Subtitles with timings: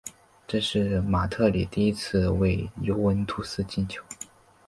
[0.47, 4.03] 这是马特里第一次为尤文图斯进球。